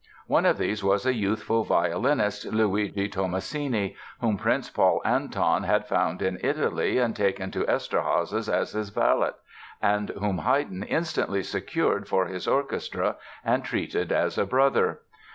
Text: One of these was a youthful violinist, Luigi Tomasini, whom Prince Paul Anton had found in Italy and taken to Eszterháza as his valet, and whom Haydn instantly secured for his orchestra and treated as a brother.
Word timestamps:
One 0.25 0.47
of 0.47 0.57
these 0.57 0.83
was 0.83 1.05
a 1.05 1.13
youthful 1.13 1.63
violinist, 1.63 2.47
Luigi 2.51 3.07
Tomasini, 3.07 3.95
whom 4.19 4.35
Prince 4.35 4.67
Paul 4.71 4.99
Anton 5.05 5.61
had 5.61 5.87
found 5.87 6.23
in 6.23 6.39
Italy 6.43 6.97
and 6.97 7.15
taken 7.15 7.51
to 7.51 7.65
Eszterháza 7.65 8.51
as 8.51 8.71
his 8.71 8.89
valet, 8.89 9.33
and 9.79 10.09
whom 10.09 10.39
Haydn 10.39 10.81
instantly 10.87 11.43
secured 11.43 12.07
for 12.07 12.25
his 12.25 12.47
orchestra 12.47 13.17
and 13.45 13.63
treated 13.63 14.11
as 14.11 14.39
a 14.39 14.45
brother. 14.47 15.01